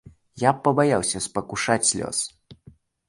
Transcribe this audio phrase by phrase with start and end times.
[0.43, 2.23] Я б пабаялася спакушаць лёс.